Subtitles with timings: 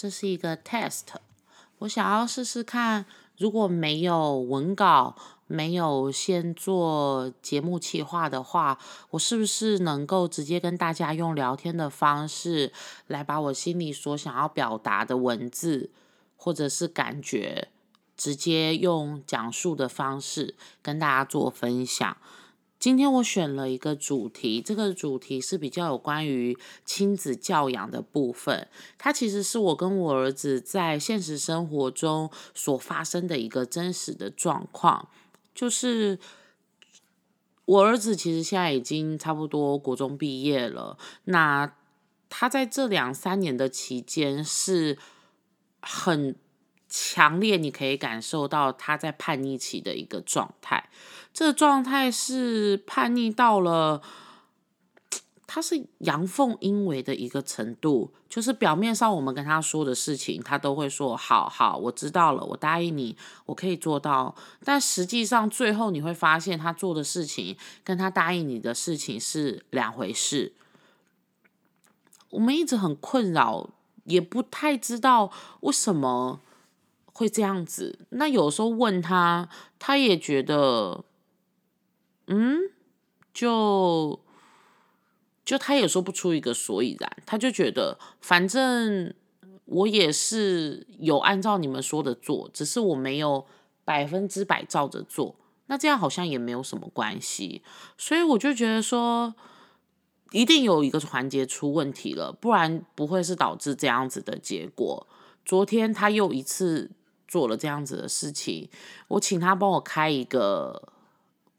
[0.00, 1.08] 这是一个 test，
[1.80, 3.04] 我想要试试看，
[3.36, 5.14] 如果没有文稿，
[5.46, 8.78] 没有先做节目企划的话，
[9.10, 12.72] 我是不是能够直接跟大家用聊天的方式
[13.08, 15.90] 来把我心里所想要表达的文字
[16.34, 17.68] 或者是感觉，
[18.16, 22.16] 直接用讲述的方式跟大家做分享？
[22.80, 26.56] 今天我选了一个主题，这个主题是比较有关于
[26.86, 28.68] 亲子教养的部分。
[28.96, 35.10] 它其实是我跟我儿子在现实生活中所发生的一个真实的状况。
[35.54, 36.18] 就是
[37.66, 41.74] 我儿子其实现在已经差不多国中毕业了，那
[42.30, 44.96] 他在这两三年的期间是
[45.82, 46.34] 很
[46.90, 50.90] 强烈，你可以感受到他在叛逆期的一个状态。
[51.32, 54.02] 这个状态是叛逆到了，
[55.46, 64.34] 他是阳奉阴违的一个程度，就是表面上我们跟他说的事情，他都会说好好，我知道了，我答应你，我可以做到。
[64.64, 70.52] 但实际上最后你会发现，他做的事情跟他答应你的事情是两回事。
[72.30, 73.70] 我们一直很困扰，
[74.04, 76.40] 也不太知道为什么
[77.20, 78.06] 会这样子。
[78.08, 81.04] 那有时候问他，他也觉得。
[82.32, 82.70] 嗯，
[83.34, 84.20] 就
[85.44, 89.12] 就他也说不出一个所以然，他就觉得反正
[89.64, 93.44] 我也是有按照你们说的做，只是我没有
[93.84, 95.34] 百分之百照着做，
[95.66, 97.62] 那这样好像也没有什么关系，
[97.98, 99.34] 所以我就觉得说
[100.30, 105.08] 一定有一个环节出问题了，不然不会是导致这样子的结果。
[105.44, 106.92] 昨天他又一次
[107.30, 108.68] 做了这样子的事情，
[109.08, 110.92] 我请他帮我开一个。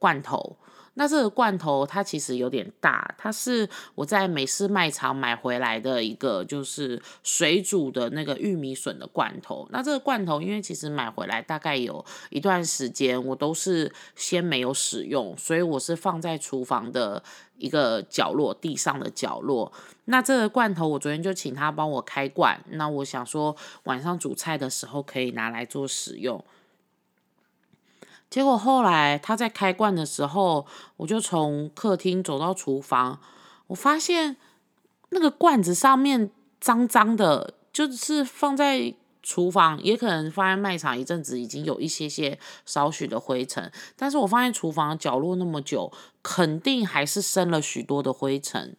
[0.00, 0.56] 罐头，
[0.98, 9.64] 那这个罐头它其实有点大，它是我在美式卖场买回来的一个，就是水煮的那个玉米笋的罐头。
[9.70, 17.22] 那这个罐头，因为其实买回来大概有一段时间，我都是先没有使用，所以我是放在厨房的
[17.58, 19.72] 一个角落，地上的角落。
[20.06, 26.44] 那这个罐头，我昨天就请他帮我开罐，那我想说晚上煮菜的时候可以拿来做使用。
[28.30, 30.66] 结果后来他在开罐的时候，
[30.98, 33.20] 我就从客厅走到厨房，
[33.68, 34.36] 我发现
[35.10, 36.30] 那个罐子上面
[36.60, 43.72] 脏脏的，就是放在厨房，也可能放在卖场一阵子，已经有一些些少许的灰尘。
[43.96, 45.90] 但是我放在厨房角落那么久，
[46.22, 48.76] 肯定还是生了许多的灰尘。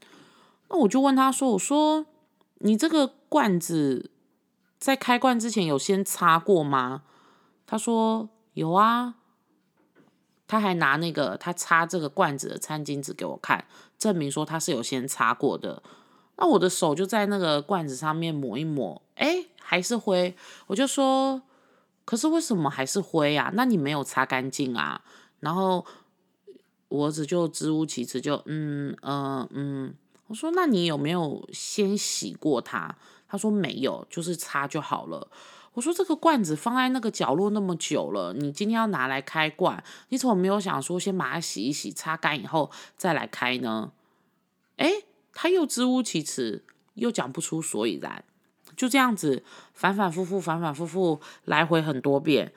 [0.69, 2.05] 那我就问他说：“我说
[2.59, 4.11] 你这个罐子
[4.77, 7.01] 在开罐之前有先擦过吗？”
[7.65, 9.15] 他说：“有啊。”
[10.49, 13.63] 他还拿那个他擦这个罐子的餐巾纸给我看，
[13.99, 15.83] 证明说他是有先擦过的。
[16.37, 20.35] 那我的手就在那个罐子上面抹一抹，哎，还是灰。
[20.65, 21.43] 我就说，
[22.03, 23.51] 可是为什么还是灰啊？
[23.53, 25.01] 那你没有擦干净啊？
[25.39, 25.85] 然后
[26.87, 29.93] 我儿子就支吾其词，就嗯嗯嗯。
[30.25, 32.95] 我说，那你有没有先洗过它？
[33.27, 35.27] 他说没有，就是擦就好了。
[35.73, 43.91] 我说这个罐子放在那个角落那么久了，你今天要拿来开罐，你怎么没有想说先把它洗一洗、擦干以后再来开呢？
[44.77, 46.65] 哎，他又支吾其词，
[46.95, 48.23] 又讲不出所以然，
[48.75, 49.43] 就这样子
[49.73, 52.51] 反反复复、反反复复来回很多遍。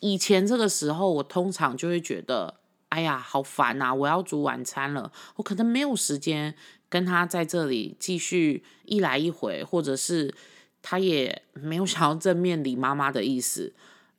[0.00, 2.56] 以前这个时候，我通常就会觉得，
[2.88, 3.94] 哎呀，好烦呐！
[3.94, 6.54] 我要煮晚餐了，我可能没有时间
[6.88, 10.34] 跟他在这里继续一来一回，或者是。
[10.88, 13.72] 他也没有想要正面理妈妈的意思。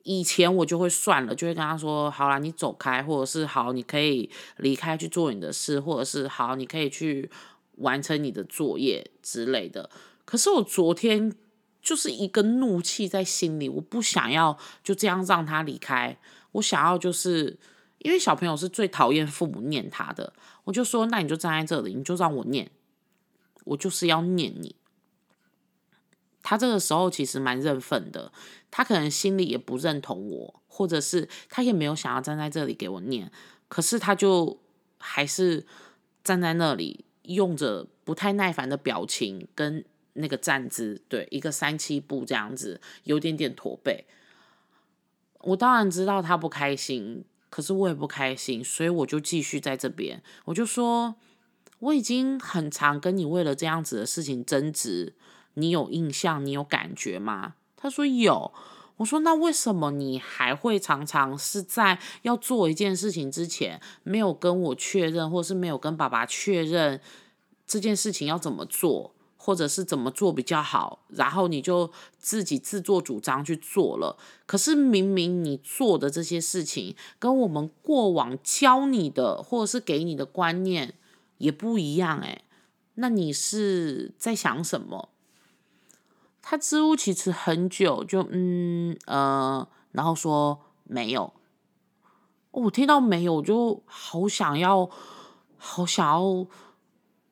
[0.04, 7.32] 以前我就会算了，就会跟他说：“好啦，你走开，或者是好，你可以离开去做你的事，或者是好，你可以去
[7.78, 9.90] 完成你的作业之类的。”
[10.26, 11.34] 可是我昨天
[11.82, 16.18] 就是一个怒气在心里，我不想要就这样让他离开。
[16.52, 17.58] 我想要就是
[18.00, 20.34] 因为小朋友是最讨厌父母念他的，
[20.66, 22.70] 我就说：“那你就站在这里，你就让我念，
[23.64, 24.76] 我就是要念你。”
[26.50, 28.32] 他这个时候其实蛮认份的，
[28.72, 33.30] 他可能心里也不认同我，或者是他也没有想要站在这里给我念，
[33.68, 34.58] 可是他就
[34.98, 35.66] 还是
[36.24, 39.84] 站在那里，用着不太耐烦的表情跟
[40.14, 44.06] 那个站姿，对，一个三七步这样子，有点点驼背。
[45.42, 51.16] 我当然知道他不开心，可是我也不开心，所以我就继续在这边，我就说
[51.80, 55.14] 我已经很常跟你为了这样子的事情争执。
[55.58, 56.46] 你有印象？
[56.46, 57.56] 你有感觉吗？
[57.76, 58.54] 他说有。
[58.98, 67.00] 我说那为什么你还会常常是在要做一件事情之前，没有跟我确认，或是没有跟爸爸确认
[67.68, 74.18] 这件事情要怎么做，或者是怎么做比较好，然后你就自己自作主张去做了。
[74.48, 80.96] 可是明明你做的这些事情，跟我们过往教你的或者是给你的观念
[81.38, 82.42] 也不一样，诶，
[82.96, 85.10] 那你是在想什么？
[86.50, 91.34] 他支吾其实很久，就嗯呃，然后说没有。
[92.52, 94.90] 我听到没有，我就好想要，
[95.58, 96.48] 好想要。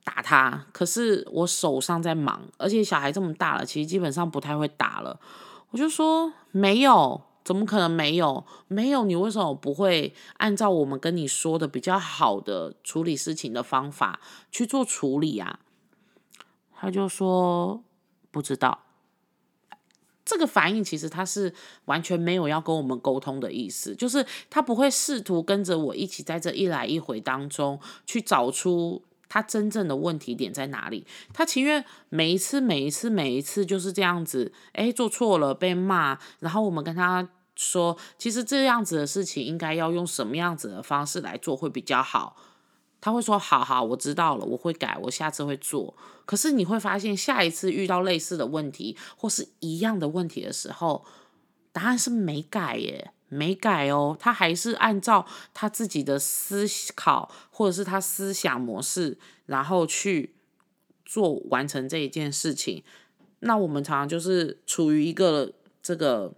[0.03, 5.19] 打他，可是我手上在忙，而且小孩这么大了，其实基本上不太会打了。
[5.71, 8.45] 我就说没有，怎么可能没有？
[8.67, 14.19] 没有，你为什么不会按照我们跟你说的比较好的处理事情的方法
[14.51, 15.59] 去做处理啊？
[16.71, 17.83] 他就说
[18.29, 18.84] 不知道。
[20.25, 21.53] 这个反应其实他是
[21.85, 29.03] 完全没有要跟我们沟通的意思，就是他不会试图跟着我一起在这一来一回当中去找出。
[29.27, 31.05] 他真正的问题点在哪里？
[31.33, 42.37] 他情愿每一次、每一次、每一次就是这样子，哎，做错了被骂，然后我们跟他说，其实这样子的事情应该要用什么样子的方式来做会比较好。
[43.05, 51.05] 他会说：“好好，我知道了，我会改，我下次会做。”可是你会发现，下一次遇到类似的问题或是一样的问题的时候，
[51.71, 53.11] 答案是没改耶。
[53.27, 55.23] 没改哦，他还是按照
[55.53, 56.65] 他自己的思
[56.95, 60.33] 考或者是他思想模式，然后去
[61.05, 62.83] 做完成这一件事情。
[63.41, 65.53] 那我们常常就是处于一个
[65.83, 66.33] 这个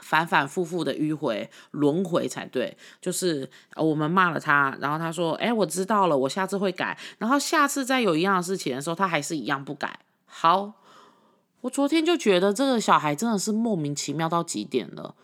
[0.00, 2.76] 反反复复的迂回轮回才对。
[3.00, 10.00] 就是我们骂了他，然后他说：“哎，我知道了，我下次会改。”然后下次再有一样的事情的时候，他还是一样不改。
[10.26, 10.74] 好，
[11.62, 15.14] 我昨天就觉得这个小孩真的是莫名其妙到极点了。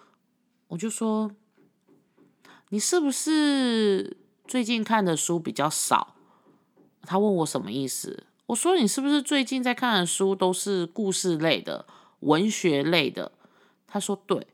[0.69, 1.31] 我就说，
[2.71, 4.17] 你是不是
[4.47, 6.15] 最近看的书比较少？
[7.03, 8.25] 他问我什么意思？
[8.47, 11.85] 我说你是不是最近在看的书都是故事类的、
[12.21, 13.33] 文学类的？
[13.93, 14.47] 他说对。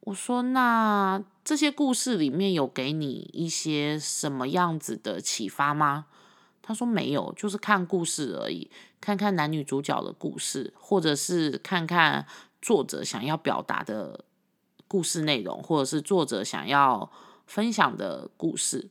[0.00, 6.06] 我说那这些故事里面有给你一些什么样子的启发吗？
[6.62, 12.26] 他说没有，就是看故事而已，看看男女主角的故事，或者是看看
[12.62, 14.24] 作者想要表达的。
[14.86, 17.10] 故事内容，或者是作者想要
[17.46, 18.90] 分享的故事。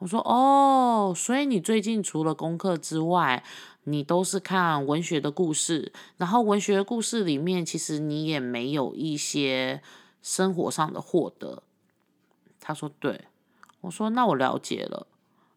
[0.00, 3.44] 我说哦，所以你最近除了功课之外，
[3.84, 5.92] 你都是看文学的故事。
[6.16, 9.82] 然后文学故事里面，其实你也没有一些
[10.22, 11.62] 生活上的获得。
[12.58, 13.26] 他说对，
[13.82, 15.06] 我说那我了解了，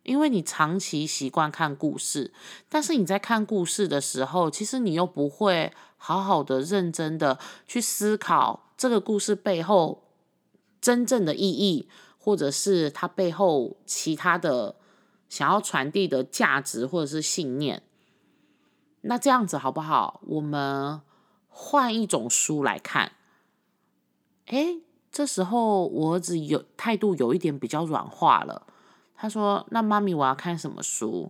[0.03, 2.33] 因为你长期习惯看故事，
[2.67, 8.67] 但是你在看故事的时候，其实你又不会好好的、认真的去思考。
[8.75, 10.03] 这个故事背后
[10.81, 11.87] 真正的意义，
[12.25, 14.77] 或者是他背后其他的
[15.27, 17.83] 想要传递的价值或者是信念，
[19.01, 20.21] 那这样子好不好？
[20.27, 21.01] 我们
[21.49, 23.11] 换一种书来看。
[24.45, 24.77] 哎，
[25.11, 28.65] 这时候我儿子有态度有一点比较软化了。
[29.17, 31.29] 他说：“那妈咪，我要看什么书？”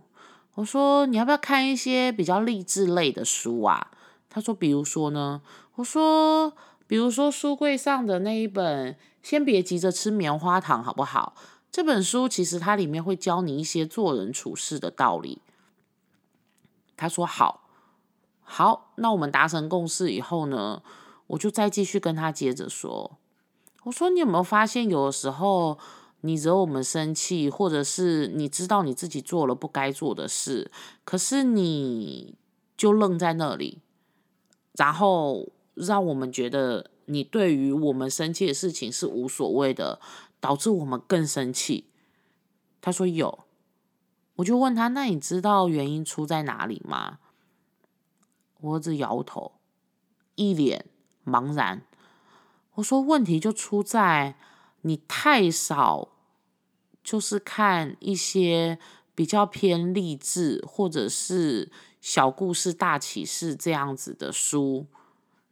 [0.54, 3.90] 我说：“你要不要看一些比较励志类的书啊？”
[4.30, 5.42] 他说：“比如说呢？”
[5.74, 6.52] 我说。
[6.86, 8.92] 比如说书柜上的那一本
[9.24, 11.34] 《先别急着吃棉花糖》，好不好？
[11.72, 15.40] 这本书其实它里面会教你一些做人处事的道理。
[16.94, 17.66] 他说好，
[18.42, 20.82] 好，那我们达成共识以后呢，
[21.28, 23.18] 我就再继续跟他接着说。
[23.84, 25.78] 我说你有没有发现，有的时候
[26.20, 30.70] 你惹我们生气，或者是你知道你自己做了不该做的事，
[31.04, 32.34] 可是你
[32.76, 33.80] 就愣在那里，
[34.74, 35.48] 然后。
[35.76, 40.00] 让我们觉得你对于我们生气的事情是无所谓的，
[40.40, 41.90] 导致我们更生气。
[42.80, 43.44] 他说有，
[44.36, 47.18] 我就问他：“那你知道原因出在哪里吗？”
[48.60, 49.52] 我儿子摇头，
[50.34, 50.86] 一脸
[51.24, 51.82] 茫然。
[52.74, 54.36] 我说：“问题就出在
[54.82, 56.08] 你太少，
[57.02, 58.78] 就是看一些
[59.14, 61.70] 比较偏励志或者是
[62.00, 64.86] 小故事大启示这样子的书。”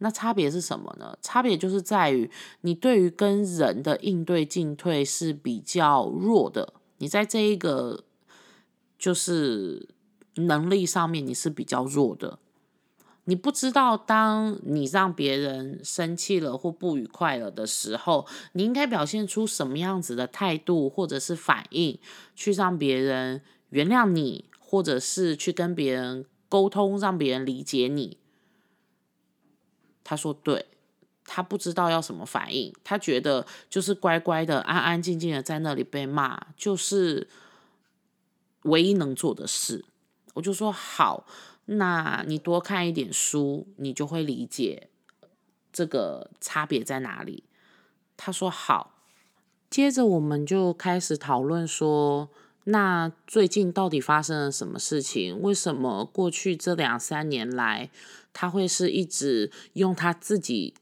[0.03, 1.17] 那差别是什么呢？
[1.23, 2.29] 差别就是在于
[2.63, 8.03] 你对于跟人的应对进退是比较弱的，你在这一个
[8.99, 9.89] 就是
[10.35, 12.41] 能力上面你是比较弱的。
[13.27, 21.97] 你不知道，当你让别人生气了或不愉快了的时候，你应该表现出什么样子的态度或者是反应，
[22.35, 28.19] 去让别人原谅你，或者是去跟别人沟通，让别人理解你。
[30.05, 30.67] 他说：“对，
[31.25, 37.29] 他不知道要什么反应，他觉得就是乖乖的、安安静静的在那里被骂，就是
[38.63, 39.85] 唯一能做的事。”
[40.35, 41.27] 我就说：“好，
[41.67, 44.89] 那你多看一点书，你就会理解
[45.71, 47.45] 这个差别在哪里。
[48.17, 48.95] 他说好，
[49.69, 52.31] 接着我们就开始讨论说，
[52.65, 55.41] 那最近到底发生了什么事情？
[55.41, 57.91] 为什么过去这两三年来，
[58.33, 60.75] 他会是一直用他自己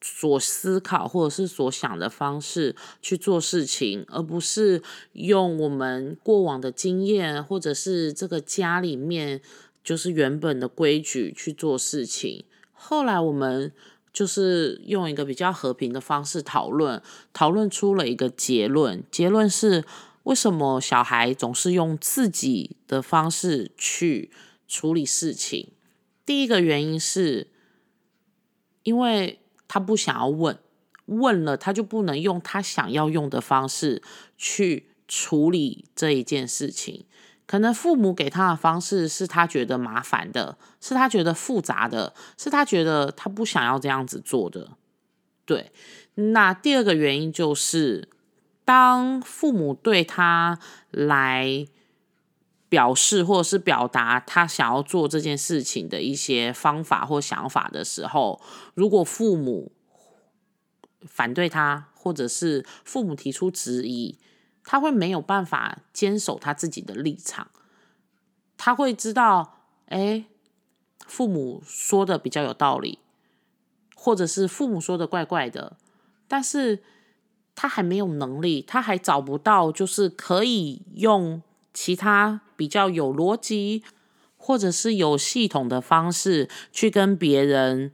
[0.00, 4.82] 所思考或者是所想的方式去做事情，而不是
[5.12, 9.40] 用我们过往的经验或者是这个家里面
[9.84, 12.44] 就是原本的规矩去做事情？
[12.72, 13.72] 后来我们。
[14.10, 17.00] 就是用一个比较和平的方式讨论，
[17.32, 19.04] 讨论出了一个结论。
[19.12, 19.84] 结论是，
[20.28, 24.30] 为什么小孩总是用自己的方式去
[24.66, 25.72] 处理事情？
[26.26, 27.48] 第一个原因是，
[28.82, 30.58] 因为他不想要问，
[31.06, 34.02] 问了他就不能用他想要用的方式
[34.36, 37.06] 去处理这一件事情。
[37.46, 44.72] 可能父母给他的方式是他觉得麻烦的，是他觉得复杂的，是他觉得他不想要这样子做的。
[45.46, 45.72] 对，
[46.16, 48.10] 那第二个原因就是，
[48.68, 50.58] 当父母对他
[50.90, 51.66] 来
[52.68, 58.42] 表示或者是表达他想要做这件事情的一些方法或想法的时候，
[58.74, 59.72] 如果父母
[61.06, 64.18] 反对他，或者是父母提出质疑。
[64.70, 67.48] 他会没有办法坚守他自己的立场，
[68.58, 70.26] 他会知道，哎，
[71.06, 72.98] 父母说的比较有道理，
[73.94, 75.78] 或者是父母说的怪怪的，
[76.26, 76.82] 但是
[77.58, 81.42] 他还没有能力，他还找不到就是可以用
[81.74, 83.82] 其他比较有逻辑
[84.36, 87.90] 或者是有系统的方式去跟别人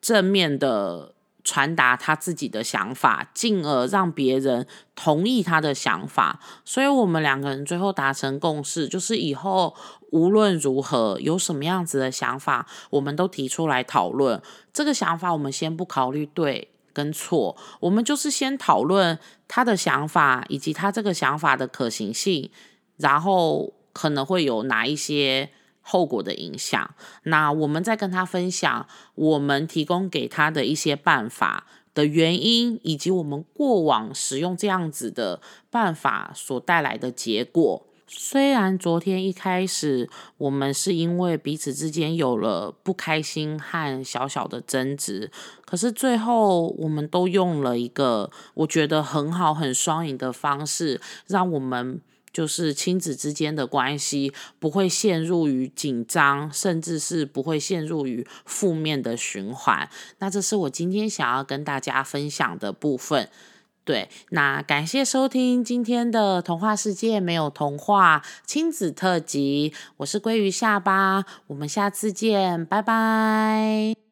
[0.00, 1.14] 正面的。
[1.46, 6.40] 传达他自己的想法，进而让别人同意他的想法。
[6.64, 9.76] 所以，我们两个人最后达成共识，就是以后
[10.10, 14.40] 无论如何有什么样子的想法，我们都提出来讨论。
[14.72, 22.50] 这个想法，我们先不考虑对跟错，我们就是先讨论他的想法以及他这个想法的可行性，
[22.96, 25.50] 然后可能会有哪一些。
[25.86, 37.86] 后果的影响，那我们再跟他分享我们提供给他的一些办法的原因，以及我们过往使用这样子的办法所带来的结果。
[38.06, 40.08] 虽然昨天一开始
[40.38, 45.30] 我们是因为彼此之间有了不开心和小小的争执，
[45.64, 52.00] 可是最后我们都用了一个我觉得很好、很双赢的方式，让我们。
[52.34, 59.88] 就是亲子之间的关系不会陷入于紧张，甚至是不会陷入于负面的循环。
[60.18, 63.28] 那这是我今天想要跟大家分享的部分。
[63.84, 74.03] 对，那感谢收听今天的童话世界没有童话亲子特辑，我是鲑鱼下巴，我们下次见，拜拜。